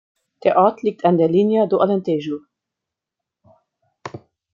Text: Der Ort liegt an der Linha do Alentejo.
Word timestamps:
Der 0.43 0.57
Ort 0.57 0.81
liegt 0.81 1.05
an 1.05 1.19
der 1.19 1.29
Linha 1.29 1.67
do 1.67 1.77
Alentejo. 1.77 2.39